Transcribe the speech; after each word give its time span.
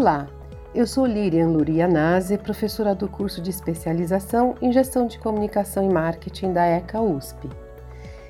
Olá, 0.00 0.28
eu 0.72 0.86
sou 0.86 1.04
Lirian 1.04 1.48
Lurianase, 1.48 2.38
professora 2.38 2.94
do 2.94 3.08
curso 3.08 3.42
de 3.42 3.50
especialização 3.50 4.54
em 4.62 4.72
Gestão 4.72 5.08
de 5.08 5.18
Comunicação 5.18 5.84
e 5.84 5.92
Marketing 5.92 6.52
da 6.52 6.64
ECA 6.64 7.00
USP. 7.00 7.50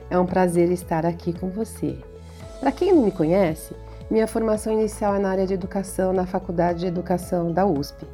É 0.08 0.18
um 0.18 0.24
prazer 0.24 0.72
estar 0.72 1.04
aqui 1.04 1.30
com 1.30 1.50
você. 1.50 1.98
Para 2.58 2.72
quem 2.72 2.94
não 2.94 3.02
me 3.02 3.12
conhece, 3.12 3.76
minha 4.10 4.26
formação 4.26 4.72
inicial 4.72 5.14
é 5.16 5.18
na 5.18 5.28
área 5.28 5.46
de 5.46 5.52
educação 5.52 6.10
na 6.10 6.24
Faculdade 6.24 6.78
de 6.78 6.86
Educação 6.86 7.52
da 7.52 7.66
USP. 7.66 8.06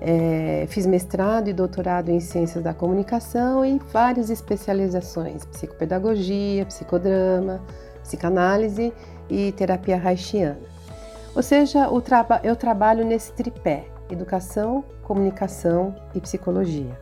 É, 0.00 0.64
fiz 0.70 0.86
mestrado 0.86 1.48
e 1.48 1.52
doutorado 1.52 2.08
em 2.08 2.20
Ciências 2.20 2.64
da 2.64 2.72
Comunicação 2.72 3.66
e 3.66 3.78
várias 3.92 4.30
especializações: 4.30 5.44
psicopedagogia, 5.44 6.64
psicodrama, 6.64 7.60
psicanálise 8.02 8.94
e 9.28 9.52
terapia 9.52 10.00
haitiana. 10.02 10.73
Ou 11.34 11.42
seja, 11.42 11.88
traba 12.00 12.40
eu 12.44 12.54
trabalho 12.54 13.04
nesse 13.04 13.32
tripé: 13.32 13.86
educação, 14.10 14.84
comunicação 15.02 15.94
e 16.14 16.20
psicologia. 16.20 16.98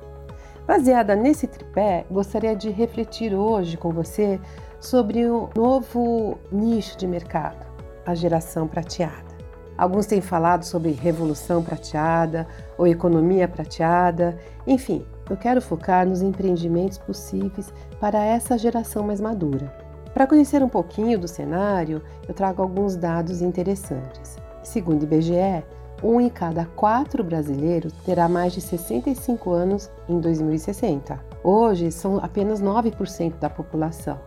Baseada 0.66 1.14
nesse 1.16 1.46
tripé, 1.46 2.06
gostaria 2.10 2.54
de 2.54 2.70
refletir 2.70 3.34
hoje 3.34 3.76
com 3.76 3.90
você 3.90 4.40
sobre 4.80 5.28
um 5.28 5.48
novo 5.54 6.38
nicho 6.50 6.96
de 6.96 7.06
mercado, 7.06 7.66
a 8.06 8.14
geração 8.14 8.66
prateada. 8.66 9.32
Alguns 9.76 10.06
têm 10.06 10.20
falado 10.20 10.64
sobre 10.64 10.92
revolução 10.92 11.62
prateada 11.62 12.46
ou 12.78 12.86
economia 12.86 13.48
prateada, 13.48 14.38
enfim, 14.66 15.04
eu 15.28 15.36
quero 15.36 15.60
focar 15.60 16.06
nos 16.06 16.22
empreendimentos 16.22 16.98
possíveis 16.98 17.72
para 17.98 18.24
essa 18.24 18.56
geração 18.56 19.02
mais 19.02 19.20
madura. 19.20 19.91
Para 20.12 20.26
conhecer 20.26 20.62
um 20.62 20.68
pouquinho 20.68 21.18
do 21.18 21.26
cenário, 21.26 22.02
eu 22.28 22.34
trago 22.34 22.62
alguns 22.62 22.96
dados 22.96 23.40
interessantes. 23.40 24.36
Segundo 24.62 25.02
o 25.02 25.04
IBGE, 25.04 25.64
um 26.02 26.20
em 26.20 26.28
cada 26.28 26.66
quatro 26.66 27.24
brasileiros 27.24 27.92
terá 28.04 28.28
mais 28.28 28.52
de 28.52 28.60
65 28.60 29.50
anos 29.50 29.90
em 30.08 30.20
2060. 30.20 31.18
Hoje 31.42 31.90
são 31.90 32.18
apenas 32.18 32.60
9% 32.60 33.38
da 33.38 33.48
população 33.48 34.18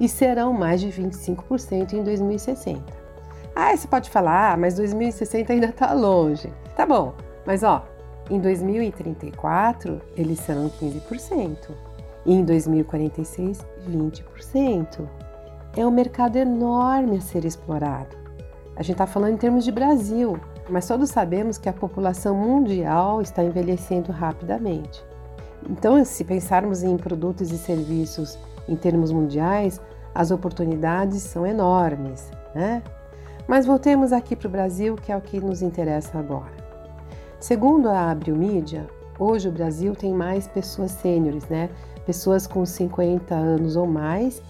e 0.00 0.08
serão 0.08 0.52
mais 0.52 0.80
de 0.80 0.88
25% 0.88 1.92
em 1.92 2.02
2060. 2.02 2.80
Ah, 3.54 3.76
você 3.76 3.86
pode 3.86 4.08
falar, 4.08 4.54
ah, 4.54 4.56
mas 4.56 4.76
2060 4.76 5.52
ainda 5.52 5.66
está 5.66 5.92
longe. 5.92 6.50
Tá 6.74 6.86
bom, 6.86 7.14
mas 7.44 7.62
ó, 7.62 7.84
em 8.30 8.40
2034 8.40 10.00
eles 10.16 10.38
serão 10.38 10.70
15% 10.70 11.56
e 12.24 12.32
em 12.32 12.44
2046 12.44 13.64
20%. 13.90 15.08
É 15.78 15.86
um 15.86 15.92
mercado 15.92 16.34
enorme 16.34 17.18
a 17.18 17.20
ser 17.20 17.44
explorado. 17.44 18.16
A 18.74 18.82
gente 18.82 18.94
está 18.94 19.06
falando 19.06 19.34
em 19.34 19.36
termos 19.36 19.64
de 19.64 19.70
Brasil, 19.70 20.36
mas 20.68 20.88
todos 20.88 21.08
sabemos 21.08 21.56
que 21.56 21.68
a 21.68 21.72
população 21.72 22.34
mundial 22.34 23.22
está 23.22 23.44
envelhecendo 23.44 24.10
rapidamente. 24.10 25.00
Então, 25.70 26.04
se 26.04 26.24
pensarmos 26.24 26.82
em 26.82 26.96
produtos 26.96 27.52
e 27.52 27.58
serviços 27.58 28.36
em 28.68 28.74
termos 28.74 29.12
mundiais, 29.12 29.80
as 30.12 30.32
oportunidades 30.32 31.22
são 31.22 31.46
enormes, 31.46 32.28
né? 32.52 32.82
Mas 33.46 33.64
voltemos 33.64 34.12
aqui 34.12 34.34
para 34.34 34.48
o 34.48 34.50
Brasil, 34.50 34.96
que 34.96 35.12
é 35.12 35.16
o 35.16 35.20
que 35.20 35.38
nos 35.38 35.62
interessa 35.62 36.18
agora. 36.18 36.56
Segundo 37.38 37.88
a 37.88 38.10
Abril 38.10 38.34
Media, 38.34 38.84
hoje 39.16 39.48
o 39.48 39.52
Brasil 39.52 39.94
tem 39.94 40.12
mais 40.12 40.48
pessoas 40.48 40.90
sêniores, 40.90 41.48
né? 41.48 41.70
Pessoas 42.04 42.48
com 42.48 42.66
50 42.66 43.32
anos 43.32 43.76
ou 43.76 43.86
mais 43.86 44.42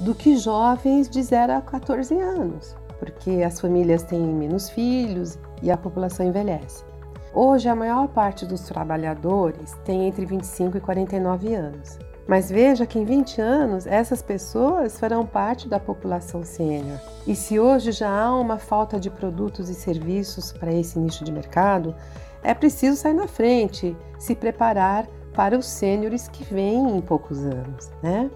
do 0.00 0.14
que 0.14 0.36
jovens 0.36 1.08
de 1.08 1.22
0 1.22 1.54
a 1.54 1.60
14 1.60 2.18
anos, 2.18 2.76
porque 2.98 3.42
as 3.42 3.60
famílias 3.60 4.02
têm 4.02 4.20
menos 4.20 4.70
filhos 4.70 5.38
e 5.62 5.70
a 5.70 5.76
população 5.76 6.26
envelhece. 6.26 6.84
Hoje, 7.32 7.68
a 7.68 7.74
maior 7.74 8.06
parte 8.08 8.46
dos 8.46 8.60
trabalhadores 8.62 9.72
tem 9.84 10.06
entre 10.06 10.24
25 10.24 10.76
e 10.76 10.80
49 10.80 11.52
anos. 11.54 11.98
Mas 12.26 12.48
veja 12.48 12.86
que 12.86 12.98
em 12.98 13.04
20 13.04 13.40
anos 13.40 13.86
essas 13.86 14.22
pessoas 14.22 14.98
farão 14.98 15.26
parte 15.26 15.68
da 15.68 15.78
população 15.78 16.42
sênior. 16.42 16.98
E 17.26 17.34
se 17.34 17.58
hoje 17.58 17.92
já 17.92 18.08
há 18.08 18.34
uma 18.34 18.56
falta 18.58 18.98
de 18.98 19.10
produtos 19.10 19.68
e 19.68 19.74
serviços 19.74 20.52
para 20.52 20.72
esse 20.72 20.98
nicho 20.98 21.24
de 21.24 21.32
mercado, 21.32 21.94
é 22.42 22.54
preciso 22.54 22.96
sair 22.96 23.14
na 23.14 23.26
frente, 23.26 23.96
se 24.18 24.34
preparar 24.34 25.06
para 25.34 25.58
os 25.58 25.66
sêniores 25.66 26.28
que 26.28 26.44
vêm 26.44 26.96
em 26.96 27.00
poucos 27.00 27.44
anos, 27.44 27.90
né? 28.02 28.30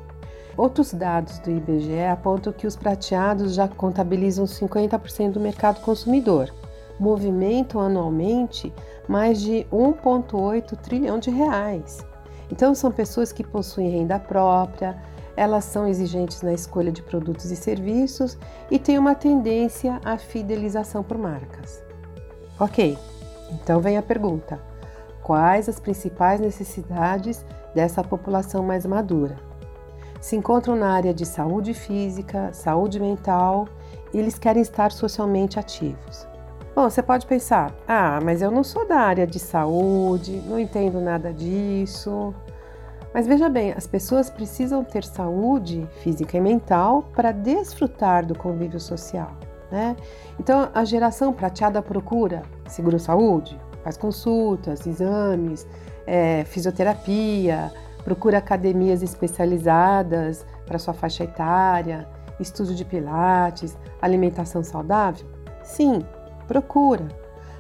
Outros 0.59 0.93
dados 0.93 1.39
do 1.39 1.53
IBGE 1.53 2.01
apontam 2.01 2.53
que 2.53 2.67
os 2.67 2.75
prateados 2.75 3.55
já 3.55 3.69
contabilizam 3.69 4.45
50% 4.45 5.31
do 5.31 5.39
mercado 5.39 5.81
consumidor, 5.83 6.53
movimentam 6.99 7.81
anualmente 7.81 8.75
mais 9.07 9.41
de 9.41 9.65
1,8 9.73 10.77
trilhão 10.79 11.17
de 11.21 11.31
reais. 11.31 12.05
Então 12.51 12.75
são 12.75 12.91
pessoas 12.91 13.31
que 13.31 13.45
possuem 13.45 13.89
renda 13.89 14.19
própria, 14.19 15.01
elas 15.37 15.65
são 15.65 15.87
exigentes 15.87 16.43
na 16.43 16.53
escolha 16.53 16.91
de 16.91 17.03
produtos 17.03 17.53
e 17.53 17.57
serviços 17.57 18.37
e 18.69 18.81
têm 18.81 18.99
uma 18.99 19.15
tendência 19.15 20.01
à 20.05 20.19
fidelização 20.19 21.05
por 21.05 21.17
marcas. 21.17 21.85
Ok, 22.59 22.99
então 23.53 23.79
vem 23.81 23.97
a 23.97 24.03
pergunta: 24.03 24.61
quais 25.23 25.69
as 25.69 25.79
principais 25.79 26.41
necessidades 26.41 27.47
dessa 27.77 28.03
população 28.03 28.65
mais 28.65 28.85
madura? 28.85 29.48
Se 30.21 30.37
encontram 30.37 30.77
na 30.77 30.93
área 30.93 31.15
de 31.15 31.25
saúde 31.25 31.75
física, 31.75 32.53
saúde 32.53 33.01
mental 33.01 33.69
e 34.13 34.19
eles 34.19 34.39
querem 34.39 34.63
estar 34.63 34.91
socialmente 34.91 35.59
ativos. 35.59 36.27
Bom, 36.75 36.89
você 36.89 37.03
pode 37.03 37.27
pensar: 37.27 37.75
ah, 37.87 38.21
mas 38.23 38.41
eu 38.41 38.51
não 38.51 38.63
sou 38.63 38.87
da 38.87 38.99
área 38.99 39.27
de 39.27 39.39
saúde, 39.39 40.43
não 40.47 40.59
entendo 40.59 41.01
nada 41.01 41.33
disso. 41.33 42.35
Mas 43.13 43.27
veja 43.27 43.49
bem, 43.49 43.73
as 43.73 43.87
pessoas 43.87 44.29
precisam 44.29 44.85
ter 44.85 45.03
saúde 45.03 45.89
física 46.03 46.37
e 46.37 46.41
mental 46.41 47.09
para 47.15 47.33
desfrutar 47.33 48.25
do 48.25 48.37
convívio 48.37 48.79
social. 48.79 49.33
Né? 49.71 49.97
Então, 50.39 50.69
a 50.75 50.85
geração 50.85 51.33
prateada 51.33 51.83
procura 51.83 52.43
seguro-saúde, 52.69 53.59
faz 53.83 53.97
consultas, 53.97 54.87
exames, 54.87 55.67
é, 56.07 56.45
fisioterapia, 56.45 57.73
Procura 58.09 58.39
academias 58.39 59.03
especializadas 59.03 60.47
para 60.65 60.79
sua 60.79 60.95
faixa 60.95 61.25
etária, 61.25 62.09
estudo 62.41 62.75
de 62.75 62.83
pilates, 62.83 63.77
alimentação 64.01 64.65
saudável? 64.65 65.27
Sim, 65.63 66.03
procura. 66.47 67.07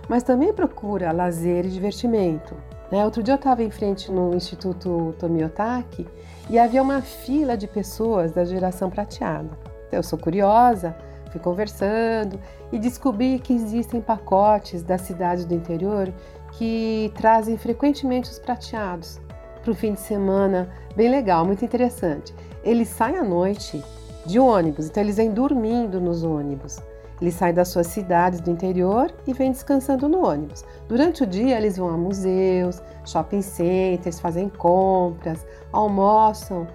Mas 0.08 0.22
também 0.22 0.50
procura 0.54 1.12
lazer 1.12 1.66
e 1.66 1.68
divertimento. 1.68 2.56
Né? 2.90 3.04
Outro 3.04 3.22
dia 3.22 3.34
eu 3.34 3.36
estava 3.36 3.62
em 3.62 3.70
frente 3.70 4.10
no 4.10 4.34
Instituto 4.34 5.14
Tomiotaki 5.18 6.08
e 6.48 6.58
havia 6.58 6.82
uma 6.82 7.02
fila 7.02 7.54
de 7.54 7.68
pessoas 7.68 8.32
da 8.32 8.42
geração 8.42 8.88
prateada. 8.88 9.50
Eu 9.92 10.02
sou 10.02 10.18
curiosa, 10.18 10.96
fui 11.30 11.42
conversando 11.42 12.40
e 12.72 12.78
descobri 12.78 13.38
que 13.38 13.52
existem 13.52 14.00
pacotes 14.00 14.82
das 14.82 15.02
cidades 15.02 15.44
do 15.44 15.52
interior 15.52 16.10
que 16.52 17.12
trazem 17.14 17.58
frequentemente 17.58 18.30
os 18.30 18.38
prateados 18.38 19.20
para 19.68 19.72
o 19.72 19.76
fim 19.76 19.92
de 19.92 20.00
semana, 20.00 20.66
bem 20.96 21.10
legal, 21.10 21.44
muito 21.44 21.62
interessante. 21.62 22.34
Eles 22.64 22.88
saem 22.88 23.18
à 23.18 23.22
noite 23.22 23.84
de 24.24 24.40
ônibus, 24.40 24.86
então 24.86 25.02
eles 25.02 25.18
vêm 25.18 25.30
dormindo 25.30 26.00
nos 26.00 26.24
ônibus. 26.24 26.78
Eles 27.20 27.34
saem 27.34 27.52
das 27.52 27.68
suas 27.68 27.88
cidades 27.88 28.40
do 28.40 28.50
interior 28.50 29.12
e 29.26 29.34
vêm 29.34 29.50
descansando 29.50 30.08
no 30.08 30.26
ônibus. 30.26 30.64
Durante 30.88 31.22
o 31.22 31.26
dia, 31.26 31.58
eles 31.58 31.76
vão 31.76 31.90
a 31.90 31.98
museus, 31.98 32.80
shopping 33.04 33.42
centers, 33.42 34.18
fazem 34.18 34.48
compras, 34.48 35.46
almoçam. 35.70 36.66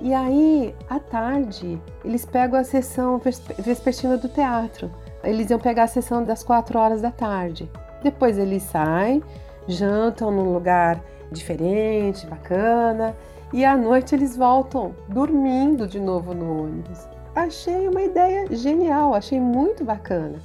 E 0.00 0.14
aí, 0.14 0.72
à 0.88 1.00
tarde, 1.00 1.82
eles 2.04 2.24
pegam 2.24 2.60
a 2.60 2.64
sessão 2.64 3.20
vespertina 3.58 4.16
do 4.16 4.28
teatro. 4.28 4.88
Eles 5.24 5.50
iam 5.50 5.58
pegar 5.58 5.84
a 5.84 5.88
sessão 5.88 6.22
das 6.22 6.44
quatro 6.44 6.78
horas 6.78 7.02
da 7.02 7.10
tarde. 7.10 7.68
Depois 8.04 8.38
eles 8.38 8.62
saem, 8.62 9.20
jantam 9.66 10.30
num 10.30 10.52
lugar 10.52 11.02
diferente, 11.30 12.26
bacana, 12.26 13.16
e 13.52 13.64
à 13.64 13.76
noite 13.76 14.14
eles 14.14 14.36
voltam 14.36 14.94
dormindo 15.08 15.86
de 15.86 16.00
novo 16.00 16.34
no 16.34 16.64
ônibus. 16.64 17.06
Achei 17.34 17.88
uma 17.88 18.02
ideia 18.02 18.46
genial, 18.50 19.14
achei 19.14 19.38
muito 19.38 19.84
bacana. 19.84 20.40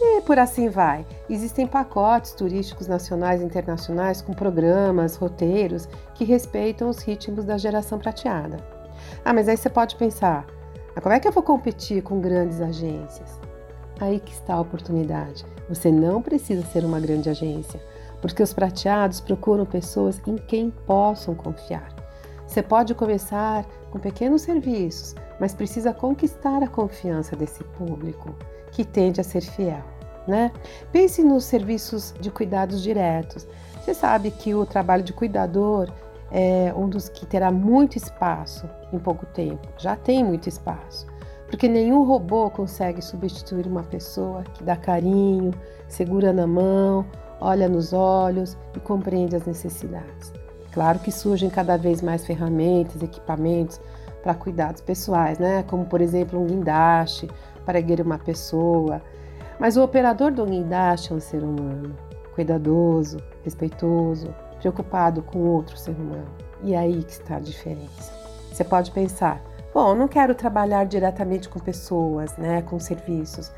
E 0.00 0.20
por 0.20 0.38
assim 0.38 0.68
vai. 0.68 1.04
Existem 1.28 1.66
pacotes 1.66 2.32
turísticos 2.32 2.86
nacionais 2.86 3.40
e 3.40 3.44
internacionais 3.44 4.22
com 4.22 4.32
programas, 4.32 5.16
roteiros 5.16 5.88
que 6.14 6.24
respeitam 6.24 6.88
os 6.88 6.98
ritmos 6.98 7.44
da 7.44 7.58
geração 7.58 7.98
prateada. 7.98 8.58
Ah, 9.24 9.32
mas 9.32 9.48
aí 9.48 9.56
você 9.56 9.68
pode 9.68 9.96
pensar: 9.96 10.46
ah, 10.94 11.00
como 11.00 11.14
é 11.14 11.18
que 11.18 11.26
eu 11.26 11.32
vou 11.32 11.42
competir 11.42 12.02
com 12.02 12.20
grandes 12.20 12.60
agências? 12.60 13.40
Aí 14.00 14.20
que 14.20 14.32
está 14.32 14.54
a 14.54 14.60
oportunidade. 14.60 15.44
Você 15.68 15.90
não 15.90 16.22
precisa 16.22 16.64
ser 16.66 16.84
uma 16.84 17.00
grande 17.00 17.28
agência 17.28 17.80
porque 18.20 18.42
os 18.42 18.52
prateados 18.52 19.20
procuram 19.20 19.64
pessoas 19.64 20.20
em 20.26 20.36
quem 20.36 20.70
possam 20.70 21.34
confiar. 21.34 21.88
Você 22.46 22.62
pode 22.62 22.94
começar 22.94 23.64
com 23.90 23.98
pequenos 23.98 24.42
serviços, 24.42 25.14
mas 25.38 25.54
precisa 25.54 25.92
conquistar 25.92 26.62
a 26.62 26.68
confiança 26.68 27.36
desse 27.36 27.62
público, 27.62 28.34
que 28.70 28.84
tende 28.84 29.20
a 29.20 29.24
ser 29.24 29.42
fiel. 29.42 29.84
né? 30.26 30.52
Pense 30.92 31.22
nos 31.22 31.44
serviços 31.44 32.14
de 32.20 32.30
cuidados 32.30 32.82
diretos. 32.82 33.46
Você 33.80 33.94
sabe 33.94 34.30
que 34.30 34.54
o 34.54 34.66
trabalho 34.66 35.02
de 35.02 35.12
cuidador 35.12 35.90
é 36.30 36.72
um 36.76 36.88
dos 36.88 37.08
que 37.08 37.24
terá 37.24 37.50
muito 37.50 37.96
espaço 37.96 38.68
em 38.92 38.98
pouco 38.98 39.24
tempo. 39.26 39.66
Já 39.78 39.96
tem 39.96 40.22
muito 40.22 40.48
espaço. 40.48 41.06
Porque 41.46 41.66
nenhum 41.66 42.04
robô 42.04 42.50
consegue 42.50 43.00
substituir 43.00 43.66
uma 43.66 43.82
pessoa 43.82 44.42
que 44.42 44.62
dá 44.62 44.76
carinho, 44.76 45.50
segura 45.88 46.30
na 46.30 46.46
mão, 46.46 47.06
olha 47.40 47.68
nos 47.68 47.92
olhos 47.92 48.56
e 48.74 48.80
compreende 48.80 49.36
as 49.36 49.44
necessidades. 49.44 50.32
Claro 50.72 50.98
que 50.98 51.10
surgem 51.10 51.50
cada 51.50 51.76
vez 51.76 52.02
mais 52.02 52.26
ferramentas, 52.26 53.02
equipamentos 53.02 53.80
para 54.22 54.34
cuidados 54.34 54.80
pessoais, 54.80 55.38
né? 55.38 55.62
Como 55.64 55.84
por 55.86 56.00
exemplo 56.00 56.40
um 56.40 56.46
guindaste 56.46 57.28
para 57.64 57.78
erguer 57.78 58.00
uma 58.00 58.18
pessoa. 58.18 59.02
Mas 59.58 59.76
o 59.76 59.82
operador 59.82 60.30
do 60.30 60.44
guindaste 60.44 61.12
é 61.12 61.16
um 61.16 61.20
ser 61.20 61.42
humano, 61.42 61.96
cuidadoso, 62.34 63.18
respeitoso, 63.42 64.34
preocupado 64.60 65.22
com 65.22 65.38
outro 65.40 65.76
ser 65.76 65.92
humano. 65.92 66.28
E 66.62 66.74
é 66.74 66.78
aí 66.78 67.02
que 67.02 67.12
está 67.12 67.36
a 67.36 67.40
diferença. 67.40 68.12
Você 68.52 68.64
pode 68.64 68.90
pensar, 68.90 69.42
bom, 69.72 69.94
não 69.94 70.08
quero 70.08 70.34
trabalhar 70.34 70.84
diretamente 70.84 71.48
com 71.48 71.58
pessoas, 71.58 72.36
né, 72.36 72.62
com 72.62 72.78
serviços. 72.78 73.52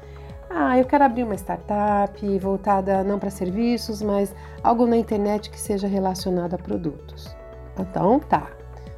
Ah, 0.52 0.76
eu 0.76 0.84
quero 0.84 1.04
abrir 1.04 1.22
uma 1.22 1.36
startup 1.36 2.38
voltada 2.40 3.04
não 3.04 3.20
para 3.20 3.30
serviços, 3.30 4.02
mas 4.02 4.34
algo 4.64 4.84
na 4.84 4.96
internet 4.96 5.48
que 5.48 5.60
seja 5.60 5.86
relacionado 5.86 6.54
a 6.54 6.58
produtos. 6.58 7.34
Então, 7.78 8.18
tá. 8.18 8.50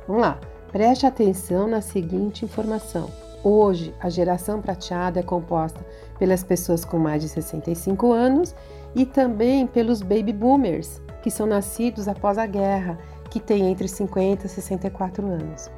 Vamos 0.09 0.23
lá. 0.23 0.41
Preste 0.73 1.05
atenção 1.05 1.69
na 1.69 1.83
seguinte 1.83 2.47
informação. 2.47 3.11
Hoje, 3.45 3.95
a 4.01 4.09
geração 4.09 4.63
prateada 4.63 5.21
é 5.21 5.23
composta 5.23 5.85
pelas 6.19 6.43
pessoas 6.43 6.87
com 6.87 6.99
mais 6.99 7.21
de 7.21 7.29
65 7.29 8.11
anos 8.13 8.57
e 8.95 9.05
também 9.05 9.67
pelos 9.67 10.01
baby 10.01 10.33
boomers, 10.33 11.03
que 11.23 11.31
são 11.31 11.47
nascidos 11.47 12.09
após 12.09 12.39
a 12.39 12.47
guerra, 12.47 12.99
que 13.29 13.39
têm 13.39 13.71
entre 13.71 13.89
50 13.89 14.47
e 14.47 14.49
64 14.49 15.27
anos. 15.27 15.71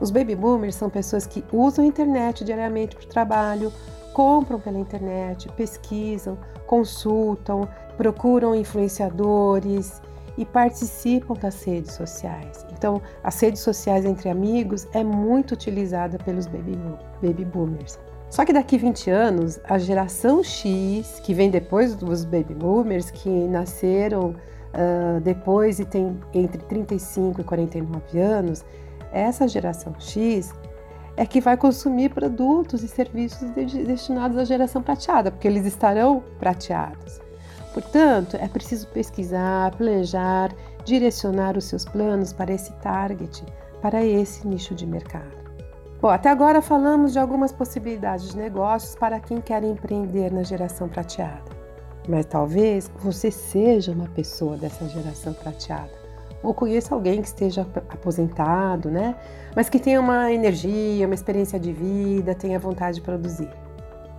Os 0.00 0.10
baby 0.10 0.34
boomers 0.34 0.74
são 0.74 0.88
pessoas 0.88 1.26
que 1.26 1.44
usam 1.52 1.84
a 1.84 1.88
internet 1.88 2.42
diariamente 2.42 2.96
para 2.96 3.04
o 3.04 3.08
trabalho, 3.08 3.72
compram 4.14 4.58
pela 4.58 4.78
internet, 4.78 5.48
pesquisam, 5.52 6.38
consultam, 6.66 7.68
procuram 7.96 8.54
influenciadores 8.54 10.00
e 10.38 10.44
participam 10.44 11.34
das 11.34 11.62
redes 11.62 11.92
sociais. 11.92 12.64
Então, 12.72 13.02
as 13.22 13.38
redes 13.38 13.60
sociais 13.60 14.06
entre 14.06 14.30
amigos 14.30 14.88
é 14.94 15.04
muito 15.04 15.52
utilizada 15.52 16.16
pelos 16.18 16.46
baby, 16.46 16.78
baby 17.22 17.44
boomers. 17.44 17.98
Só 18.30 18.44
que 18.44 18.52
daqui 18.52 18.78
20 18.78 19.10
anos, 19.10 19.60
a 19.64 19.76
geração 19.76 20.42
X, 20.42 21.20
que 21.22 21.34
vem 21.34 21.50
depois 21.50 21.94
dos 21.94 22.24
baby 22.24 22.54
boomers, 22.54 23.10
que 23.10 23.28
nasceram 23.28 24.30
uh, 24.30 25.20
depois 25.20 25.80
e 25.80 25.84
tem 25.84 26.18
entre 26.32 26.62
35 26.62 27.40
e 27.40 27.44
49 27.44 28.18
anos, 28.18 28.64
essa 29.12 29.48
geração 29.48 29.94
X 29.98 30.52
é 31.16 31.26
que 31.26 31.40
vai 31.40 31.56
consumir 31.56 32.10
produtos 32.10 32.82
e 32.82 32.88
serviços 32.88 33.50
destinados 33.50 34.38
à 34.38 34.44
geração 34.44 34.82
prateada, 34.82 35.30
porque 35.30 35.46
eles 35.46 35.66
estarão 35.66 36.22
prateados. 36.38 37.20
Portanto, 37.74 38.36
é 38.40 38.48
preciso 38.48 38.88
pesquisar, 38.88 39.74
planejar, 39.76 40.50
direcionar 40.84 41.56
os 41.56 41.64
seus 41.64 41.84
planos 41.84 42.32
para 42.32 42.52
esse 42.52 42.72
target, 42.74 43.44
para 43.82 44.04
esse 44.04 44.46
nicho 44.46 44.74
de 44.74 44.86
mercado. 44.86 45.38
Bom, 46.00 46.08
até 46.08 46.30
agora 46.30 46.62
falamos 46.62 47.12
de 47.12 47.18
algumas 47.18 47.52
possibilidades 47.52 48.30
de 48.30 48.38
negócios 48.38 48.94
para 48.94 49.20
quem 49.20 49.40
quer 49.40 49.62
empreender 49.62 50.32
na 50.32 50.42
geração 50.42 50.88
prateada. 50.88 51.60
Mas 52.08 52.24
talvez 52.24 52.90
você 52.98 53.30
seja 53.30 53.92
uma 53.92 54.08
pessoa 54.08 54.56
dessa 54.56 54.88
geração 54.88 55.34
prateada 55.34 55.99
ou 56.42 56.54
conheça 56.54 56.94
alguém 56.94 57.20
que 57.20 57.28
esteja 57.28 57.66
aposentado, 57.88 58.90
né? 58.90 59.14
Mas 59.54 59.68
que 59.68 59.78
tenha 59.78 60.00
uma 60.00 60.32
energia, 60.32 61.06
uma 61.06 61.14
experiência 61.14 61.58
de 61.58 61.72
vida, 61.72 62.34
tenha 62.34 62.58
vontade 62.58 62.96
de 62.96 63.02
produzir. 63.02 63.50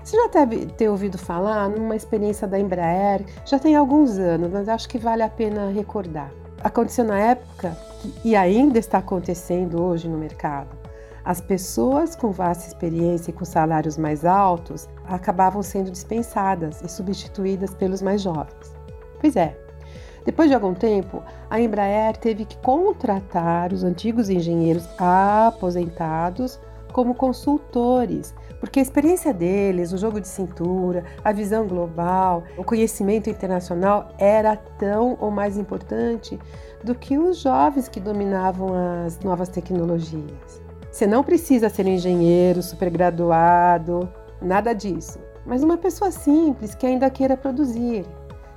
Você 0.04 0.18
já 0.18 0.28
deve 0.28 0.66
ter 0.66 0.90
ouvido 0.90 1.18
falar 1.18 1.70
numa 1.70 1.96
experiência 1.96 2.48
da 2.48 2.60
Embraer, 2.60 3.24
já 3.46 3.60
tem 3.60 3.76
alguns 3.76 4.18
anos, 4.18 4.52
mas 4.52 4.68
acho 4.68 4.90
que 4.90 4.98
vale 4.98 5.22
a 5.22 5.30
pena 5.30 5.70
recordar. 5.70 6.32
Aconteceu 6.64 7.06
na 7.06 7.20
época 7.20 7.78
e 8.24 8.36
ainda 8.36 8.80
está 8.80 8.98
acontecendo 8.98 9.82
hoje 9.82 10.08
no 10.08 10.18
mercado. 10.18 10.82
As 11.24 11.40
pessoas 11.40 12.16
com 12.16 12.32
vasta 12.32 12.68
experiência 12.68 13.30
e 13.30 13.34
com 13.34 13.46
salários 13.46 13.96
mais 13.96 14.26
altos 14.26 14.90
acabavam 15.06 15.62
sendo 15.62 15.92
dispensadas 15.92 16.82
e 16.82 16.90
substituídas 16.90 17.76
pelos 17.76 18.02
mais 18.02 18.22
jovens. 18.22 18.76
Pois 19.20 19.36
é, 19.36 19.56
depois 20.24 20.50
de 20.50 20.56
algum 20.56 20.74
tempo, 20.74 21.24
a 21.50 21.60
Embraer 21.60 22.16
teve 22.18 22.46
que 22.46 22.58
contratar 22.58 23.74
os 23.74 23.84
antigos 23.84 24.30
engenheiros 24.30 24.88
aposentados 25.00 26.60
como 26.92 27.16
consultores, 27.16 28.34
porque 28.60 28.80
a 28.80 28.82
experiência 28.82 29.34
deles, 29.34 29.92
o 29.92 29.98
jogo 29.98 30.22
de 30.22 30.28
cintura, 30.28 31.04
a 31.24 31.32
visão 31.32 31.66
global, 31.66 32.44
o 32.58 32.64
conhecimento 32.64 33.30
internacional 33.30 34.10
era 34.20 34.56
tão 34.56 35.18
ou 35.20 35.32
mais 35.32 35.58
importante 35.58 36.38
do 36.84 36.94
que 36.94 37.18
os 37.18 37.40
jovens 37.40 37.88
que 37.88 38.00
dominavam 38.00 38.70
as 39.06 39.20
novas 39.22 39.50
tecnologias. 39.50 40.62
Você 40.92 41.08
não 41.08 41.24
precisa 41.24 41.70
ser 41.70 41.88
engenheiro, 41.88 42.62
supergraduado, 42.62 44.08
nada 44.42 44.74
disso, 44.74 45.18
mas 45.46 45.64
uma 45.64 45.78
pessoa 45.78 46.12
simples 46.12 46.76
que 46.76 46.86
ainda 46.86 47.10
queira 47.10 47.38
produzir, 47.38 48.06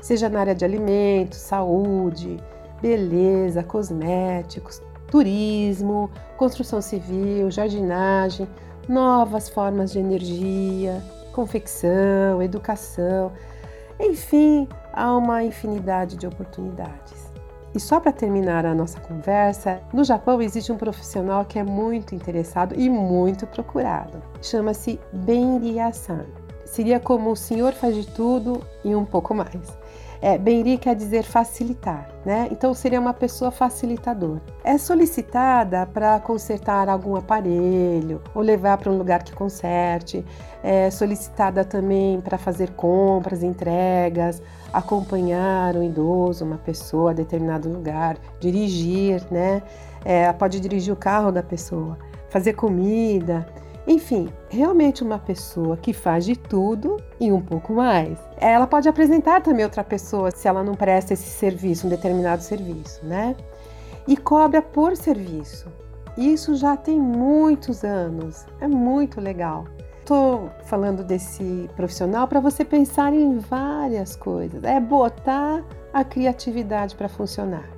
seja 0.05 0.29
na 0.29 0.41
área 0.41 0.55
de 0.55 0.67
alimentos, 0.67 1.39
saúde, 1.39 2.37
beleza, 2.83 3.63
cosméticos, 3.63 4.83
turismo, 5.07 6.11
construção 6.37 6.83
civil, 6.83 7.51
jardinagem, 7.51 8.47
novas 8.87 9.49
formas 9.49 9.91
de 9.93 9.99
energia, 9.99 11.03
confecção, 11.33 12.43
educação. 12.43 13.33
Enfim, 13.99 14.69
há 14.93 15.17
uma 15.17 15.43
infinidade 15.43 16.19
de 16.19 16.27
oportunidades. 16.27 17.33
E 17.75 17.81
só 17.81 17.99
para 17.99 18.13
terminar 18.13 18.67
a 18.67 18.75
nossa 18.75 19.01
conversa, 19.01 19.81
no 19.91 20.05
Japão 20.05 20.43
existe 20.43 20.71
um 20.71 20.77
profissional 20.77 21.47
que 21.47 21.59
é 21.59 21.65
muito 21.65 22.15
interessado 22.15 22.75
e 22.79 22.91
muito 22.91 23.47
procurado. 23.47 24.23
Chama-se 24.43 25.01
Benria-san. 25.15 26.27
Seria 26.67 27.01
como 27.01 27.31
o 27.31 27.37
senhor 27.37 27.73
faz 27.73 27.95
de 27.95 28.07
tudo 28.07 28.61
e 28.85 28.95
um 28.95 29.07
pouco 29.07 29.35
mais. 29.35 29.84
É, 30.25 30.39
Benri 30.39 30.79
quer 30.79 30.97
dizer 30.97 31.23
facilitar, 31.23 32.09
né? 32.25 32.49
Então 32.51 32.73
seria 32.73 32.99
uma 32.99 33.13
pessoa 33.13 33.51
facilitadora. 33.51 34.41
É 34.65 34.79
solicitada 34.79 35.85
para 35.85 36.19
consertar 36.19 36.89
algum 36.89 37.15
aparelho 37.15 38.23
ou 38.35 38.41
levar 38.41 38.79
para 38.79 38.91
um 38.91 38.97
lugar 38.97 39.23
que 39.23 39.35
conserte. 39.35 40.25
É 40.63 40.91
solicitada 40.91 41.63
também 41.63 42.23
para 42.23 42.39
fazer 42.39 42.71
compras, 42.71 43.43
entregas, 43.43 44.43
acompanhar 44.73 45.77
um 45.77 45.83
idoso, 45.83 46.43
uma 46.43 46.57
pessoa 46.57 47.11
a 47.11 47.15
determinado 47.15 47.69
lugar, 47.69 48.17
dirigir, 48.41 49.23
né? 49.31 49.63
É, 50.07 50.33
pode 50.33 50.59
dirigir 50.59 50.95
o 50.95 50.97
carro 50.97 51.31
da 51.31 51.43
pessoa, 51.43 51.99
fazer 52.31 52.55
comida. 52.55 53.47
Enfim, 53.87 54.29
realmente 54.49 55.03
uma 55.03 55.19
pessoa 55.19 55.77
que 55.77 55.93
faz 55.93 56.25
de 56.25 56.37
tudo 56.37 56.97
e 57.21 57.31
um 57.31 57.41
pouco 57.41 57.75
mais. 57.75 58.19
Ela 58.39 58.67
pode 58.67 58.89
apresentar 58.89 59.43
também 59.43 59.65
outra 59.65 59.85
pessoa 59.85 60.31
se 60.31 60.49
ela 60.49 60.65
não 60.65 60.75
presta 60.75 61.13
esse 61.13 61.29
serviço, 61.29 61.87
um 61.87 61.91
determinado 61.91 62.43
serviço, 62.43 63.05
né? 63.05 63.37
E 64.09 64.17
cobra 64.17 64.63
por 64.63 64.97
serviço. 64.97 65.71
Isso 66.17 66.55
já 66.55 66.77
tem 66.77 66.99
muitos 66.99 67.85
anos. 67.85 68.47
É 68.61 68.67
muito 68.67 69.21
legal. 69.21 69.67
Estou 70.01 70.51
falando 70.65 71.03
desse 71.03 71.69
profissional 71.77 72.27
para 72.29 72.41
você 72.41 72.65
pensar 72.65 73.13
em 73.13 73.39
várias 73.39 74.17
coisas. 74.17 74.63
É 74.65 74.81
botar 74.81 75.63
a 75.93 76.05
criatividade 76.05 76.95
para 76.95 77.09
funcionar. 77.09 77.69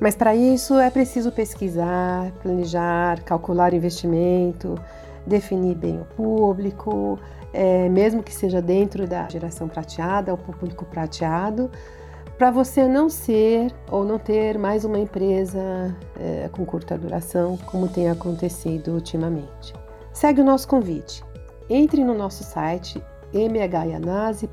Mas 0.00 0.16
para 0.16 0.34
isso 0.34 0.78
é 0.78 0.90
preciso 0.90 1.30
pesquisar, 1.30 2.32
planejar, 2.42 3.22
calcular 3.22 3.72
investimento, 3.72 4.74
definir 5.26 5.76
bem 5.76 6.00
o 6.00 6.04
público, 6.04 7.18
é, 7.52 7.88
mesmo 7.88 8.22
que 8.22 8.34
seja 8.34 8.60
dentro 8.60 9.06
da 9.06 9.28
geração 9.28 9.68
prateada, 9.68 10.32
o 10.32 10.38
público 10.38 10.84
prateado, 10.84 11.70
para 12.38 12.50
você 12.50 12.88
não 12.88 13.08
ser 13.08 13.72
ou 13.90 14.04
não 14.04 14.18
ter 14.18 14.58
mais 14.58 14.84
uma 14.84 14.98
empresa 14.98 15.94
é, 16.18 16.48
com 16.50 16.64
curta 16.64 16.98
duração, 16.98 17.56
como 17.66 17.88
tem 17.88 18.10
acontecido 18.10 18.92
ultimamente. 18.92 19.72
Segue 20.12 20.40
o 20.40 20.44
nosso 20.44 20.66
convite. 20.66 21.22
Entre 21.70 22.02
no 22.02 22.14
nosso 22.14 22.42
site 22.42 23.02
mhianase.com.br. 23.32 24.52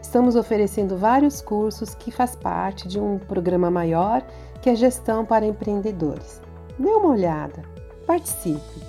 Estamos 0.00 0.36
oferecendo 0.36 0.96
vários 0.96 1.42
cursos 1.42 1.94
que 1.94 2.10
faz 2.10 2.34
parte 2.34 2.88
de 2.88 2.98
um 2.98 3.18
programa 3.18 3.70
maior 3.70 4.22
que 4.62 4.70
é 4.70 4.74
Gestão 4.74 5.24
para 5.24 5.44
Empreendedores. 5.46 6.40
Dê 6.78 6.88
uma 6.88 7.10
olhada. 7.10 7.62
Participe! 8.08 8.80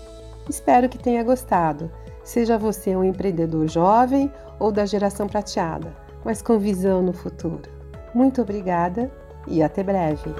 Espero 0.49 0.87
que 0.87 0.97
tenha 0.97 1.21
gostado. 1.25 1.91
Seja 2.23 2.57
você 2.57 2.95
um 2.95 3.03
empreendedor 3.03 3.67
jovem 3.67 4.31
ou 4.57 4.71
da 4.71 4.85
geração 4.85 5.27
prateada, 5.27 5.93
mas 6.23 6.41
com 6.41 6.57
visão 6.57 7.01
no 7.01 7.11
futuro. 7.11 7.69
Muito 8.15 8.41
obrigada 8.41 9.11
e 9.45 9.61
até 9.61 9.83
breve! 9.83 10.33